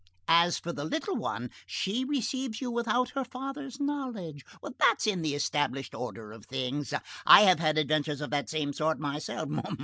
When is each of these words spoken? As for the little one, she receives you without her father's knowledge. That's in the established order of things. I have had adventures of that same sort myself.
As 0.33 0.57
for 0.57 0.73
the 0.73 0.83
little 0.83 1.15
one, 1.15 1.51
she 1.67 2.03
receives 2.03 2.59
you 2.59 2.71
without 2.71 3.09
her 3.11 3.23
father's 3.23 3.79
knowledge. 3.79 4.43
That's 4.79 5.05
in 5.05 5.21
the 5.21 5.35
established 5.35 5.93
order 5.93 6.31
of 6.31 6.47
things. 6.47 6.91
I 7.23 7.41
have 7.41 7.59
had 7.59 7.77
adventures 7.77 8.19
of 8.21 8.31
that 8.31 8.49
same 8.49 8.73
sort 8.73 8.97
myself. 8.99 9.49